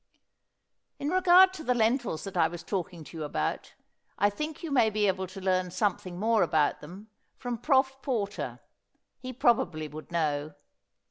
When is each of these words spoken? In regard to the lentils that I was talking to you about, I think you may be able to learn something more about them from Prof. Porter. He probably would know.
In 0.97 1.09
regard 1.09 1.53
to 1.53 1.63
the 1.63 1.75
lentils 1.75 2.23
that 2.23 2.35
I 2.35 2.47
was 2.47 2.63
talking 2.63 3.03
to 3.03 3.17
you 3.17 3.23
about, 3.23 3.75
I 4.17 4.31
think 4.31 4.63
you 4.63 4.71
may 4.71 4.89
be 4.89 5.05
able 5.07 5.27
to 5.27 5.39
learn 5.39 5.69
something 5.69 6.17
more 6.19 6.41
about 6.41 6.81
them 6.81 7.09
from 7.37 7.59
Prof. 7.59 8.01
Porter. 8.01 8.61
He 9.19 9.31
probably 9.31 9.87
would 9.87 10.11
know. 10.11 10.55